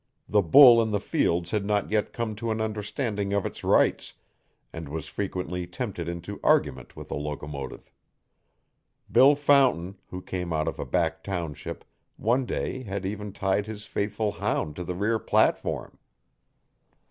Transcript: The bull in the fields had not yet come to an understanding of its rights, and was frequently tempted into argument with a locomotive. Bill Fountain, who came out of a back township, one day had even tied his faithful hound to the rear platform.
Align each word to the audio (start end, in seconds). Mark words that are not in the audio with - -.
The 0.27 0.41
bull 0.41 0.81
in 0.81 0.89
the 0.89 0.99
fields 0.99 1.51
had 1.51 1.63
not 1.63 1.91
yet 1.91 2.11
come 2.11 2.33
to 2.37 2.49
an 2.49 2.59
understanding 2.59 3.33
of 3.33 3.45
its 3.45 3.63
rights, 3.63 4.15
and 4.73 4.89
was 4.89 5.05
frequently 5.07 5.67
tempted 5.67 6.09
into 6.09 6.39
argument 6.43 6.95
with 6.95 7.11
a 7.11 7.15
locomotive. 7.15 7.91
Bill 9.11 9.35
Fountain, 9.35 9.99
who 10.07 10.19
came 10.23 10.51
out 10.51 10.67
of 10.67 10.79
a 10.79 10.87
back 10.87 11.23
township, 11.23 11.85
one 12.17 12.47
day 12.47 12.81
had 12.81 13.05
even 13.05 13.31
tied 13.31 13.67
his 13.67 13.85
faithful 13.85 14.31
hound 14.31 14.75
to 14.77 14.83
the 14.83 14.95
rear 14.95 15.19
platform. 15.19 15.99